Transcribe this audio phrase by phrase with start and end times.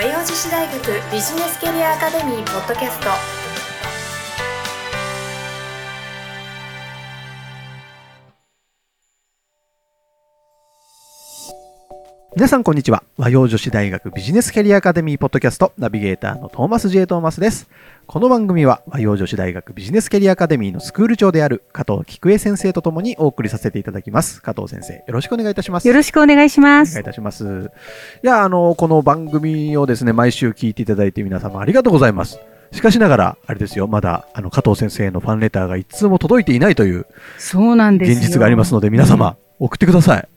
[0.00, 0.78] 和洋女子大学
[1.12, 3.39] ビジネスキャリアアカデミーポッドキャスト。
[12.40, 13.02] 皆さんこんにちは。
[13.18, 17.06] 和洋女子大学ビジネスキャリアアカデミーポッドキャストナビゲーターのトーマス J.
[17.06, 17.68] トーマスです。
[18.06, 24.40] この番組は和洋女子大学ビジネスキャリアアカデミーのスクール長である加藤菊江先生とともにお送りさせていただきます。
[24.40, 25.88] 加藤先生、よろしくお願いいたします。
[25.88, 27.04] よろしくお願いしますお願いい。
[27.04, 27.70] たします。
[28.24, 32.40] いや、あの、この番組をですね、毎週聞いていただいて皆様ありがとうございます。
[32.72, 37.04] しかしながら、あれですよ、まだ、あの、加藤先生のファンレターが一通も届いていないという
[37.36, 38.16] そうなんですよ。
[38.16, 40.28] 現実がありますので、皆様、送ってください。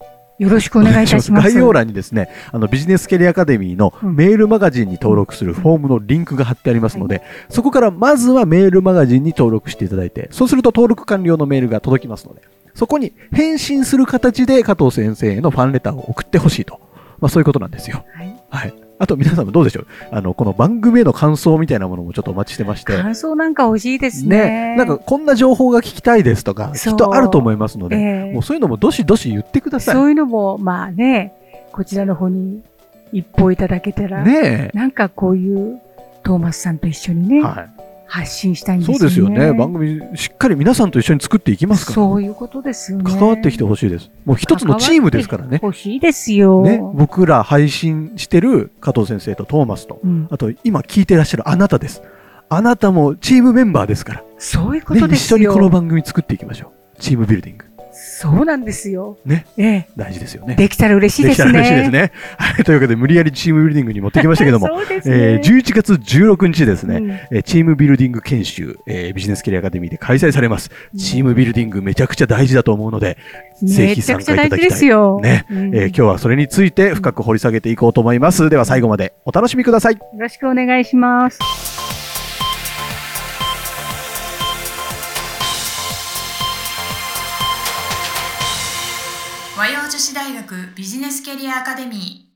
[0.44, 1.48] よろしくお願いいたします。
[1.50, 12.42] 概要欄にですね、あのビジネスキャリアアカデミーのうんメールマガジンに登録するフォームのリンクが貼ってありますので、そこからまずはメールマガジンに登録していただいて、そうすると登録完了のメールが届きますので、
[12.76, 16.80] そこに返信する形で加藤先生へのファンレターを送ってほしいと。
[17.20, 18.04] まあそういうことなんですよ。
[18.14, 18.74] はいはい。
[19.00, 19.88] あと皆様どうでしょう？
[20.12, 22.94] あの、この番組への感想みたいなものもちょっとお待ちしてまして。
[22.94, 24.76] 感想なんか欲しいですね。
[24.76, 28.00] ね、なんかこんな情報が聞きたいですとか、きっとあると思いますので、え
[28.30, 29.96] えもうそういうのもどしどし言ってください。
[29.96, 31.34] そういうのも、まあね、
[31.72, 32.62] こちらの方に
[33.12, 35.82] 一報いただけたら、ねなんかこういう
[36.24, 37.40] トーマスさんと一緒にえ。
[37.40, 37.70] ね、はい。
[38.14, 39.02] 発信したいんですそう。
[39.02, 39.52] ですよね。
[39.54, 41.96] 番組しっかり皆さんと一緒に作っていきますから。
[41.96, 43.12] そういうことですよね。
[43.12, 44.12] 関わってきてほしいです。
[44.24, 45.60] もう一つのチームですからね。
[45.64, 46.62] 欲しいですよ。
[46.62, 52.04] ね、僕ら配信してる加藤先生とトーマスと、うん、あと今聞いてらっしゃるあなたです。
[52.50, 54.24] あなたもチームメンバーですから。
[54.38, 55.38] そういうこね、一とですよ。
[55.38, 57.00] 緒にこの番組作っていきましょう。
[57.00, 57.63] チームビルディング。
[58.24, 59.18] そうなんですよ。
[59.26, 59.46] ね。
[59.58, 59.88] ええ。
[59.98, 60.56] 大事ですよね。
[60.56, 61.60] できたら嬉しいできたですね。
[61.60, 62.12] ら嬉しいですね。
[62.38, 62.64] はい。
[62.64, 65.16] というわけで、無理やりチームビルディングに持ってきましたけども、そうですね。
[65.18, 70.72] えー11月16日ですね、うんえーチームビルディング研修、えービジネスキャリアアカデミーで開催されます。
[70.98, 73.18] チームビルディングめちゃくちゃ大事だと思うので、
[73.62, 75.20] ぜひ参加いただきたいくちゃ大事ですよ。
[75.22, 78.50] ねうんえー今日はそれについて深く掘り下げていこうと思います。
[78.50, 79.96] では最後までお楽しみください。
[79.96, 81.73] よろしくお願いします。
[90.04, 92.28] 和洋女子大学ビジネスキャリアアカデミ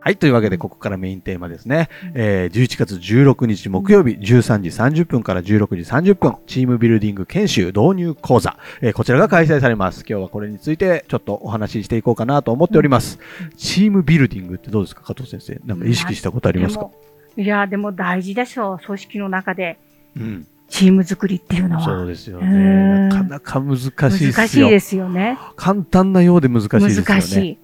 [0.00, 0.16] はい。
[0.18, 1.88] というわけで、ここからメインテーマですね。
[2.14, 4.68] えー11月16日木曜日、13時
[5.02, 10.00] 30分から16時30分、チームビルディング研修導入講座、えーこちらが開催されます。
[10.00, 13.18] 今日はこれについて、ちょっとお話ししていこうかなと思っております。
[13.56, 15.02] チームビルディングってどうですか？
[15.04, 15.60] 加藤先生。
[15.64, 16.90] なんか意識したことありますか？
[17.36, 18.78] いや、でも大事でしょう。
[18.84, 19.78] 組織の中で
[20.16, 20.46] うん。
[20.74, 22.04] チーム作りっていうのそうは。
[22.04, 22.48] ですようね。
[22.48, 24.32] んなかなか難しいですよ。
[24.32, 25.38] 難しいですよね。
[25.54, 27.04] 簡単なようで難しいですよね。
[27.06, 27.58] 難しい。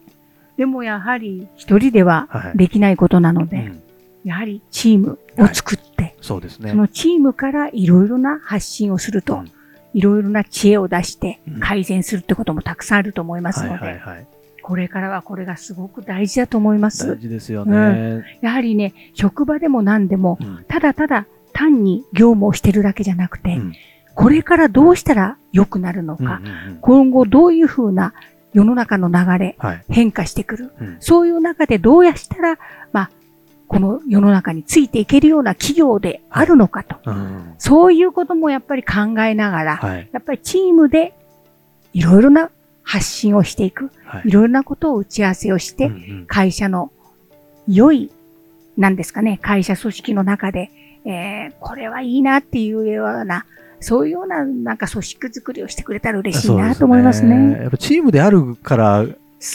[0.57, 3.83] でもやはり一人でははいできないことなので、うん
[4.23, 6.77] やはりチームを作って、そうですねそ。
[6.77, 9.51] のチームからいろいろな発信をすると、うん
[9.93, 14.27] いろいろな知恵を出してうん改善するってこともたくさんあると思いますはいので、はいはい。
[14.63, 17.19] これからはこれがすごく大事だと思います大。
[17.19, 18.23] 事ですよね。
[18.41, 23.73] やはりね、職場でも何でも、うんただただ単に業務をしてるだけじゃなくて、うん
[24.13, 28.13] これからどうしたら良くなるのうんか、うんうん今後どういうふうな
[28.53, 29.85] 世の中の流れ、はい。
[29.89, 30.73] 変化してくる。
[30.81, 32.59] うんそういう中でどうやしたら、
[32.93, 33.11] まあ、
[33.69, 36.97] この世の中についていけるような企業であるのかと。
[37.07, 40.09] うんそういうこともやっぱり考えながら、はい。
[40.13, 41.15] やっぱりチームで
[41.95, 42.51] いろいろな
[42.83, 43.91] 発信をしていく。
[44.05, 46.91] はいいろいろなことを打ち合わせをして、うんうん会社の
[47.69, 48.11] 良い、
[48.77, 50.71] なんですかね、会社組織の中で、
[51.05, 53.47] えー、これはいいなっていうような、
[53.81, 57.63] そういうような、なんか組織作りをしてくれたら嬉しいなと思いますそうでね。
[57.63, 59.07] やっぱチームであるから、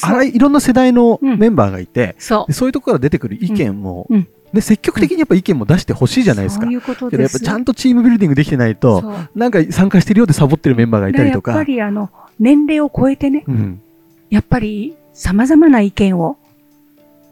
[0.01, 1.37] あらいろんな世代のうん。
[1.37, 4.15] メンバーがいて、そでそういうところから出てくる意見も、うん。
[4.17, 4.27] うん。
[4.53, 6.63] で積極的にやっぱ意見も出してほしいじゃないですか。
[6.63, 7.29] そういうことけどや。
[7.29, 9.03] っぱちゃんとチームビルディングできてないと、
[9.35, 11.51] なんか参加してるようでサボってるメンバーがいたりとか。
[11.51, 13.81] でやっぱりあの、年齢を超えてね、うん、
[14.29, 16.37] やっぱり様々な意見を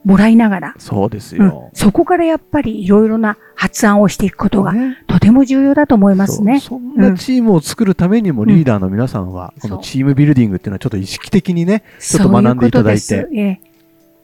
[0.03, 1.45] もらいながら、そうですうん。
[1.45, 1.69] よ。
[1.73, 4.97] そこからやっぱりいろいろな発案をしていくことがね。
[5.07, 6.59] とても重要だと思いますね。
[6.59, 13.01] そんなチームを作るためにもリーダーの皆さんは、うんこのチームビルディングっていうのはちょっと意識的にね、ちょっと学んでいただいて。
[13.01, 13.61] そういうええ。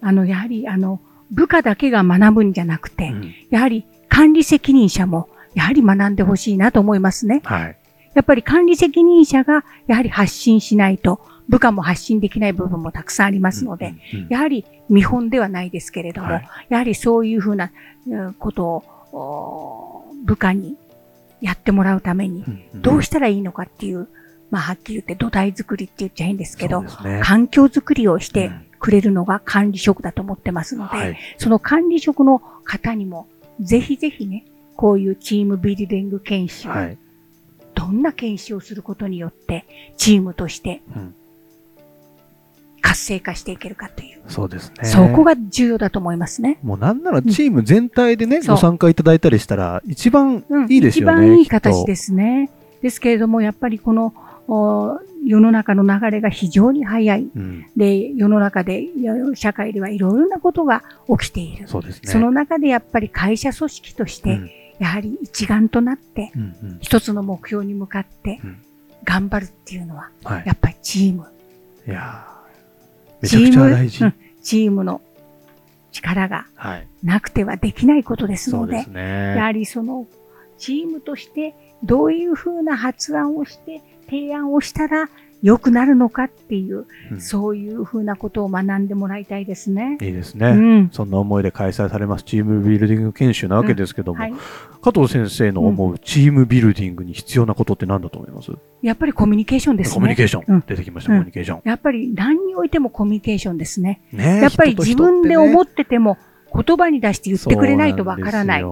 [0.01, 0.99] あの、やはり、あの、
[1.31, 3.33] 部下だけが学ぶんじゃなくて、うん。
[3.49, 7.41] やはり管理責任者も、やはり学んでほしいなと思いますね。
[7.43, 7.75] はい。
[8.15, 13.95] やっぱり管理責任者が、やはり発信しないと、部下も発信できない部分もたくさんありますので、
[14.29, 16.47] やはり見本ではないですけれども、はい。
[16.69, 17.71] やはりそういうふうな
[18.07, 20.77] うんことをお部下に
[21.41, 24.07] やってもらうために、どうしたらいいのかっていう、
[24.51, 27.21] まあはっきり言って土台作りって言っちゃ変ですけどね。
[27.23, 28.65] 環境づくりをしてうん。
[28.79, 31.17] くれるのが管理職だと思ってますので、はい。
[31.37, 33.27] その管理職の方にも、
[33.59, 34.45] ぜひぜひね、
[34.77, 36.97] こういうチームビルディング研修、はい。
[37.75, 39.65] どんな研修をすることによって、
[39.97, 41.15] チームとしてうん
[42.89, 44.21] 活性化していけるかという。
[44.27, 44.85] そうですね。
[44.85, 46.57] そこが重要だと思いますね。
[46.63, 51.13] もうなんならチーム全体でね、そうご参加いただいたりしたら、一番うんいいですよね。
[51.13, 52.49] 一番いい形ですね。
[52.81, 54.13] ですけれども、やっぱりこの、
[54.47, 57.29] お世の中の流れが非常に早い。
[57.35, 57.65] うん。
[57.77, 58.85] で、世の中で、
[59.35, 60.83] 社会ではいろいろなことが
[61.19, 61.67] 起きている。
[61.67, 62.11] そうですね。
[62.11, 64.49] その中でやっぱり会社組織として、うん
[64.79, 66.45] やはり一丸となって、うんう
[66.75, 68.57] ん一つの目標に向かってうん
[69.03, 70.43] 頑張るっていうのは、はい。
[70.45, 71.25] やっぱりチーム。
[71.85, 72.38] いやー
[73.21, 73.97] めちゃくちゃ大事。
[73.97, 75.01] チームうんチームの
[75.91, 76.87] 力がはい。
[77.03, 79.35] なくてはできないことですので、そうですね。
[79.35, 80.07] やはりその
[80.57, 85.09] チームとしてどういうふうな発案をして提案をしたら
[85.41, 89.97] 良くなるのかっていう、うんそういうふうなことを学んでもらいたいですね。
[90.01, 90.47] いいですね。
[90.47, 90.89] うん。
[90.91, 94.33] そんな思いで開催されますチームビルディング研修なわけですけども、はい。
[94.81, 98.51] 加藤先生の思うチームビルディングに必要なことって何だと思います、
[98.81, 99.93] やっぱりコミュニケーションですね。
[99.95, 100.43] コミュニケーション。
[100.47, 101.61] うん出てきました、うんコミュニケーション。
[101.65, 104.01] やっぱり何においてもコミュニケーションですね。
[104.11, 106.17] ねえやっぱり自分で思っってても
[106.53, 108.63] 言葉に出して言ってくれないとわからない。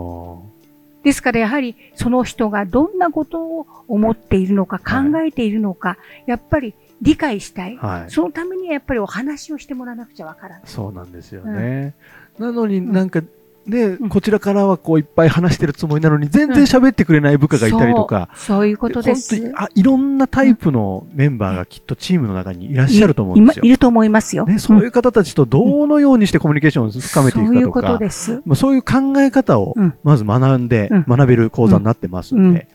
[1.07, 7.77] そですからやはりその人がどんなことを思っているのかはい考えているのか、やっぱり理解したい。
[7.77, 8.11] はい。
[8.11, 10.61] そのためにはやっぱりお話をしてもらわなくちゃわからない。
[10.65, 11.95] そうなんですよね。
[12.39, 13.21] なのにんなんか、
[13.67, 19.35] ね、んこちらからはこういっぱい話してるつもりなのに全然喋ってくれない部下がいたりとか、そうそういうことです。
[19.35, 23.71] 本当にあいろんなタイプのメンバーがきっとチームの中にいらっしゃると思うんですよいい。
[23.71, 24.45] ると思いますよ。
[24.45, 28.41] ね、そういう方たちとどのようにしてコミュニケーションを深めていくかとそういうことか、です。
[28.45, 32.67] まあ、そういう考え方をうんまず学んでうん学べる講座になってますんで、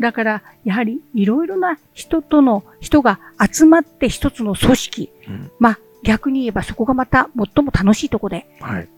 [0.00, 3.20] だから、やはりいろいろな人との、人が
[3.52, 5.10] 集まって一つの組織。
[5.28, 8.88] うんまあ、逆に言えばそこがまた最も楽しいとこで、はい。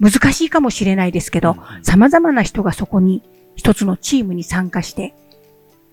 [0.00, 3.22] 難しいかもしれないですけど、うん様々な人がそこに
[3.54, 5.14] 一つのチームに参加して、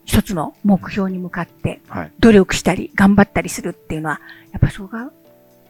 [0.05, 2.11] 一つの目標に向かってはい。
[2.19, 4.19] 努力したり頑張ったりするっていうのは、
[4.51, 5.11] やっぱりそこが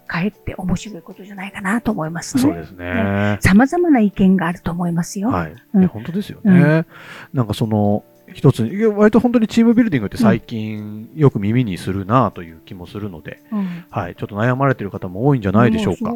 [0.08, 2.42] かえって面白いことじゃないかなと思いますね。
[2.42, 3.38] そうですね。
[3.42, 5.30] 様々な意見があると思いますよ。
[5.30, 5.56] はい。
[5.74, 6.86] うん本当ですよね。
[7.34, 8.04] なんかその、
[8.34, 8.64] 一つ、
[8.96, 14.16] 割と本当にチームビルディングって最近よく耳にするなという気もするので、うんはい。
[14.16, 16.16] ちょっと悩まれている方も多いんじゃないでしょうか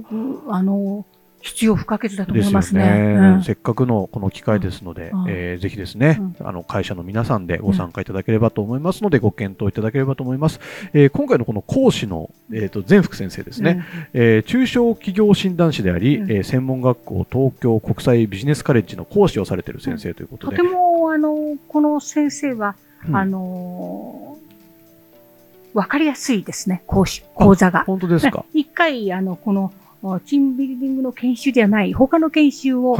[0.49, 1.05] あの、
[1.41, 2.83] 必要不可欠だと思いますね。
[2.83, 3.43] ね、うん。
[3.43, 5.25] せっかくのこの機会ですので、うん。
[5.27, 6.47] えーぜひですね、うん。
[6.47, 10.59] あの会社の皆さんでご参加いただければと思いますので、ご検討いただければと思います。
[10.93, 16.31] えー今回のこの講師の、えー、と全福先生ですね、えー中小企業診断士であり、うん。
[16.31, 22.75] えー専門学校東京国際ビジネスカレッジの講師をされている先生ということで、とても、あの、この先生は、
[23.07, 23.15] うん。
[23.15, 24.37] あの、
[25.73, 27.83] わかりやすいですね、講師、講座が。
[27.85, 29.86] 本当ですか、ね 一回、あの、この、お
[30.25, 32.97] チームビルディングの研修ではない、他の研修を、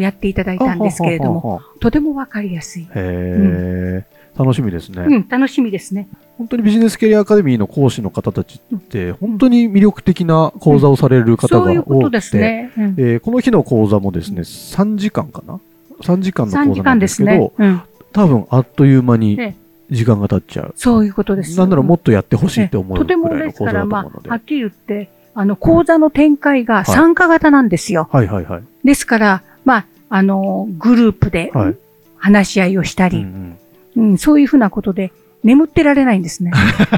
[0.00, 2.88] やっていただいたんですけれども、とてもわかりやすい。
[2.94, 6.08] へー楽しみですね、うん、楽しみですね。
[6.38, 15.60] 本当にビジネスキャリアアカデミーの講師の方たちって、本当に魅力的な講座をされる方が多くて、この日の講座もですね、3時間かな
[16.00, 17.52] ?3 時間の3講座なんですけど、ね。
[17.58, 17.82] うん、
[18.12, 19.56] 多分あっという間にね
[19.90, 20.72] 時間が経っちゃう。
[20.76, 21.56] そういうことです。
[21.56, 24.30] なんならもっとやってほしいって思うぐらいの講座だとまあ、思うので。
[24.30, 28.08] はっきり言って、あの、講座の展開が参加型なんですよ。
[28.12, 28.62] はいはいはい。
[28.84, 31.76] ですから、まあ、あの、グループではい
[32.16, 33.58] 話し合いをしたうんうり、ん
[33.96, 36.52] うんそういうふうなことで、眠ってられないんですね。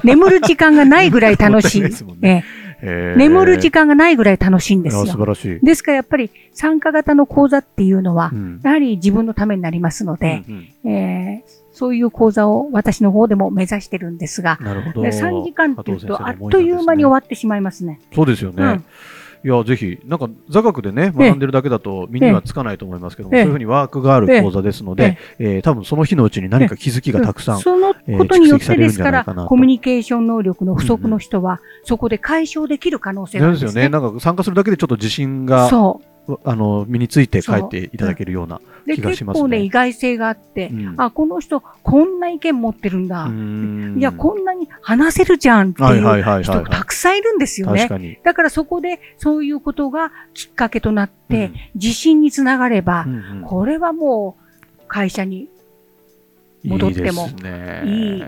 [0.05, 1.83] 眠る時間がないぐらい楽しい。
[1.83, 1.83] い
[2.21, 5.19] ねええへー眠る時間がないぐらい楽しいんですいや素よ。
[5.19, 5.61] 晴らしい。
[5.64, 15.02] ですからやっぱり参加型の講座っていうのはう、んやはり自分のためになりますので、うんうんえーそういう講座を私の方でも目指してるんですが、なるほど。
[15.02, 18.00] で3時間っていうと、あっという間に終わってしまいますね。
[18.14, 18.64] そうですよね。
[18.64, 18.85] うん
[19.45, 21.28] いや、ぜひ、なんか座学でね、ええ。
[21.28, 23.43] 学んでるだけだと身にはつかないと思いますけども、ええ。
[23.43, 27.61] そういうふうにワークがある講座ですので、えー多分その日のうちに何か気づきがたくさん。
[27.61, 33.88] そのことによってですから、コミュニケーション能力の不足の人は、そこで解消できる可能性があるんですよね。
[33.88, 36.00] なんか参加するだけでちょっと自信が、そ
[36.45, 38.61] あの、身について帰っていただけるような。
[38.95, 43.28] 気がしますね結構ね、意外性があって、うんあ、この人、こんな意見持ってるんだ。
[43.99, 48.21] いや、こんなに話せるじゃんってはいう人がたくさんいるんですよね。
[48.25, 55.49] だからそこでそういうことがきっかけとなって、うん自信につながれば、うんうんこれはもう会社に
[56.64, 57.28] 戻っても。
[57.85, 58.25] いい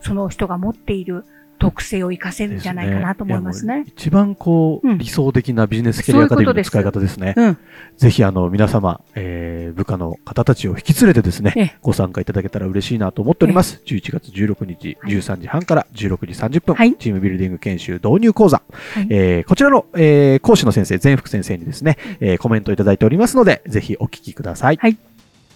[0.00, 1.24] その人が持っている
[1.58, 3.88] 特性を活かせるんじゃないかなと思いますねいやもう。
[3.88, 7.34] 一番こう、うん理想的なビジネスキャリアアカデミーの使い方ですね。
[7.36, 7.58] うん。
[7.96, 13.82] ぜひあの皆様、えー部下の方たちを引き連れてですね、ええご参加いただけたら嬉しいなと思っております。
[13.86, 18.62] 11月16日はい13時半から16時30分、はいチームビルディング研修導入講座、
[18.94, 24.76] はいえーこちらの、えー講師の先生、全福先生にですね、えーコメントいただいておりますので、ぜひお聞きください。
[24.76, 24.96] はい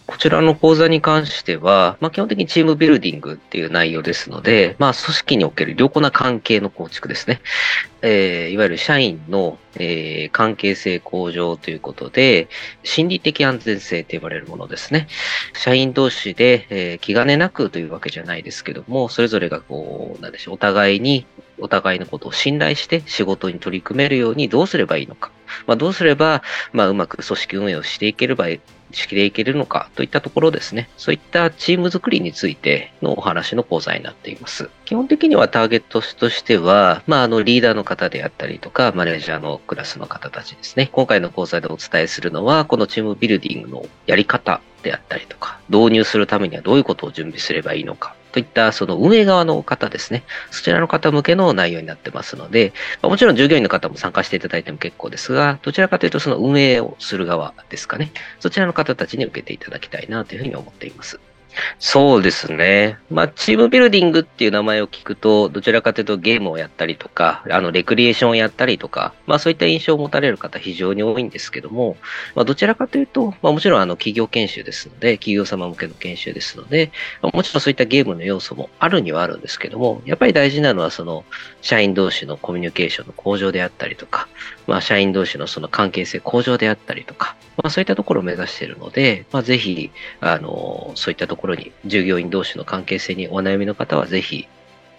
[0.08, 7.42] こちらの講座に関しては、まあ、基本的にチームビルディングっていう内容ですので、まあ、組織における良好な関係の構築ですね。
[8.00, 12.48] えー、いわゆる社員の、えー、関係性向上ということで、
[12.84, 15.08] 心理的安全性と呼ばれるものですね。
[15.52, 21.26] 社員同士で、えー、気兼ねなくというわけじゃないですけども、それぞれがこう、なんでしょう、お互いに、
[21.60, 25.30] お互いのことを信頼して仕事に取り組めるようにどうすればいいのか。
[25.66, 28.46] まあ、どうすれば、まあ、うまく組織運営をしていければ
[28.92, 30.88] していけるのかといったところですね。
[30.96, 34.70] そういったチーム作りについてのお話の講座になっています。
[34.84, 40.88] 基本的にはターゲットとしては、まあ、あの、リーダーの方であったりとか、マネージャーのクラスの方たちですね。
[40.92, 50.23] 今回の講座でお伝えするのは、このチームビルディングのやり方であったりとか、導入するためにはどういうことを準備すればいいのかといったその運営側の方ですね。
[50.52, 58.12] そちらの方向けの内容になってますので、もちろん従業員の方も参加していただいても結構ですが、どちらかというとその運営をする側ですかね。
[58.38, 61.21] そちらの方たちに受けていただきたいなというふうに思っています。
[61.78, 62.99] そうですね。
[63.11, 71.97] まあ、チームビルディングっていう名前を聞くと、どちらかというとゲームをやったりとか、あの、レクリエーションをやったりとか、まあ、そういった印象を持たれる方非常に多いんですけども、
[72.35, 81.25] まあ、どちらかというと、まあ、もちろんあの、企業研修ですので、企業様向けの研修ですので、まあ、もちろんそういったゲームの要素もあるにはあるんですけども、やっぱり大事なのはその、
[81.62, 84.28] 社員同士のコミュニケーションの向上であったりとか、
[84.67, 89.90] まあ、社員同士のその関係性向上であったりとか、まあ、そういったところを目指しているので、まあ、ぜひ、
[90.21, 94.47] あの、そういったところころに、従業員同士の関係性にお悩みの方は、ぜひ、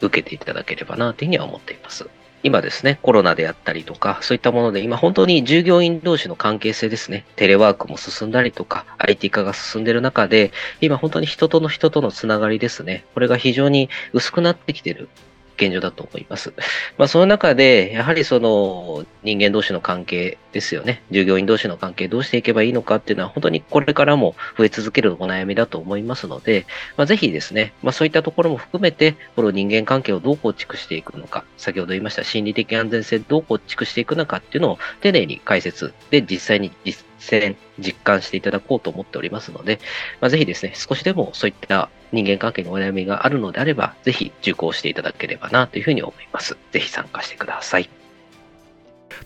[0.01, 2.09] 受けていただければな、というふうには思っています。
[2.41, 15.09] 今ですね、コロナであったりとか、そういったもので、今本当に従業員同士の関係性ですね、テレワークも進んだりとか、IT 化が進んでいる中で、今本当に人との人とのつながりですね、これが非常に薄くなってきている
[15.59, 16.53] 現状だと思います。
[16.97, 21.03] まあ、その中で、やはりその人間同士の関係ですよね。
[21.11, 26.65] 従業員同士の関係どうしていけばいいのかっていうのは本当にこれからも増え続けるお悩みだと思いますので、
[26.97, 39.79] まあ、ぜひですね、まあ、そういったところも含めて、この人間関係をどう構築していくのか、先ほど言いました心理的安全性どう構築していくのかっていうのを丁寧に解説で実際に実践、実感していただこうと思っておりますので、
[40.21, 46.57] まあ、ぜひですね、少しでもそういった人間関係のお悩みがあるのであれば、ぜひ受講していただければなというふうに思います。
[46.71, 47.89] ぜひ参加してください。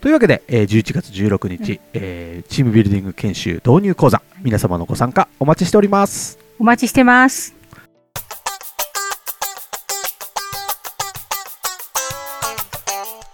[0.00, 6.38] というわけで、えー、11月16日、うん、えー、チームビルディング研修導入講座、皆様のご参加お待ちしております。
[6.58, 7.54] お待ちしてます。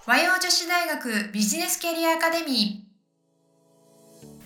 [0.06, 2.89] 和洋女子大学ビジネスキャリアアカデミー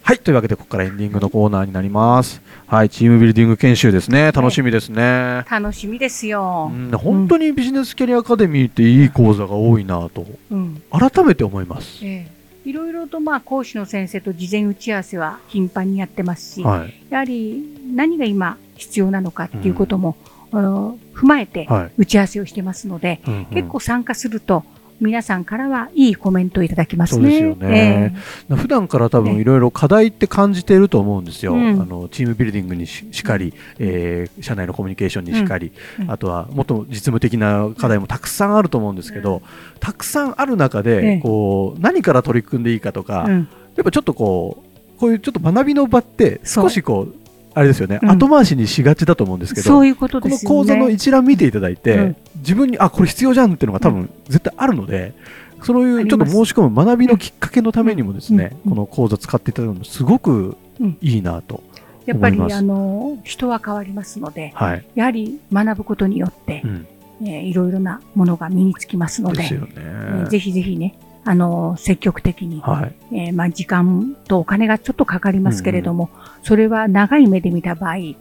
[0.06, 0.18] はい。
[0.18, 2.42] というわけで、ここからエンディングのコーナーになります。
[2.66, 2.90] はい。
[2.90, 4.32] チームビルディング研修ですね。
[4.32, 5.46] 楽しみですね。
[5.50, 6.70] 楽しみですよ。
[6.70, 12.04] うん、本当にビジネスキャリアアカデミーっていい講座が多いなと、うん、改めて思います。
[12.04, 12.26] え
[12.66, 20.18] え、いろいろとまあ講師の先生と事前打ち合わせは頻繁にやってますし、はい、やはり何が今必要なのかっていうことも、
[20.52, 24.64] うん、踏まえて打ち合わせをしてますので、はい結構参加すると、
[25.00, 27.22] 皆さんからはいいコメントをいただきますね。
[27.22, 28.14] そうですよね。
[28.48, 31.54] えー、普段から多分いろいろ課題って感じていると思うんですよ。
[31.54, 39.42] あのチームビルディングにしかり、えー、社内のコミュニケーションにしかり、うん、あとはもっと実務的な課題もたくさんあると思うんですけど、
[39.80, 43.26] たくさんある中で、こう何から取り組んでいいかとか、
[43.76, 44.62] やっぱちょっとこ
[44.96, 47.14] うこういうちょっと学びの場って少しこう
[47.54, 55.14] あれですよね、うん、後回しにしがちだと思うんですけど、そういうことです、ね、この講座の一覧見ていただいて、うん、自分にあこれ必要じゃんっていうのが多分絶対あるので、
[55.62, 60.56] そういうちょっと申し込む学びのきっかけのためにもですね、この講座使っていただくのすごく
[61.00, 61.62] いいなと。
[62.04, 66.86] やっぱりあの人は変わりますので、はい、やはり学ぶことによって、うん、
[67.22, 69.68] えー、いろいろなものが身につきますので、でね。
[69.76, 78.16] えー、ぜひぜひね、あの、積極的に、はい、えー、まあ、時間とお金がちょっとかかりますけれども、うんそれは長い目で見た場合、必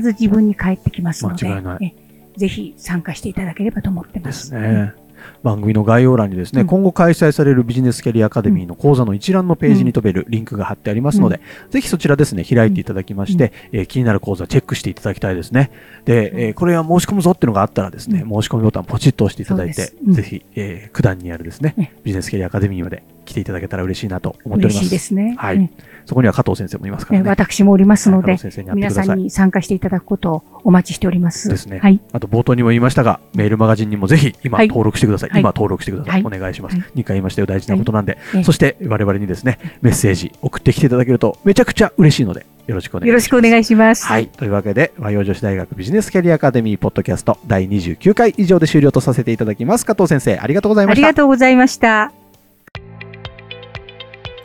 [0.00, 1.46] ず自分に返ってきますので、
[1.80, 1.92] え
[2.36, 4.50] ぜひ参加していただければと思ってます。
[4.50, 5.02] ですね。
[5.42, 15.70] 番組の概要欄にですね、うん、今後開催されるビジネスキャリアアカデミーの講座の一覧のページに飛べるリンクが貼ってありますので、うん、ぜひそちらですね、開いていただきまして、うん、えー、気になる講座チェックしていただきたいですね。
[16.04, 24.84] で、えー、これは申し込むぞっていうのがあったらですね、申し込みボタンポチッと押していただいて、ぜひ、えー、九段にあるですね、ビジネスキャリアアカデミーまで来ていただけたら嬉しいなと思っております。
[24.84, 25.34] 嬉しいですね。
[25.38, 25.70] はい。
[26.04, 27.28] そこには加藤先生もいますからね。
[27.28, 28.38] 私もおりますので、
[28.74, 31.48] 皆さんに参加していただくことをお待ちしております。
[31.48, 31.78] ですね。
[31.78, 32.00] はい。
[32.12, 35.30] あと冒頭にも言いましたが、メールマガジンにもぜひ今登録してください。
[35.34, 36.24] 今登録してください。
[36.24, 36.76] お願いします。
[36.76, 38.18] 2回言いましたよ、大事なことなんで。
[38.42, 43.08] そして我々にですね、メッセージ送ってきていただけるとめちゃくちゃ嬉しいので、よろしくお願いします。
[43.08, 44.06] よろしくお願いします。
[44.06, 44.26] はい。
[44.26, 49.86] というわけで、和洋女子大学ビジネスキャリアアカデミーポッドキャスト第29回以上で終了とさせていただきます。
[49.86, 51.06] 加藤先生、ありがとうございました。
[51.06, 52.12] ありがとうございました。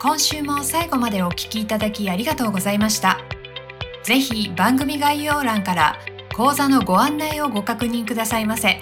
[0.00, 3.18] 今週も最後までお聞きいただきありがとうございました。
[4.04, 5.98] ぜひ番組概要欄から
[6.36, 8.78] 講座のご案内をご確認くださいませ。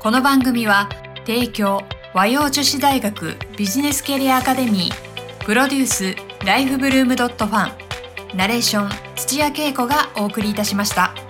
[0.00, 0.88] この番組は
[1.26, 1.82] 提供
[2.14, 7.74] 和洋女子大学ビジネスキャリアアカデミープロデュースライフブルームドットファ
[8.34, 11.27] ンナレーション土屋恵子がお送りいたしました。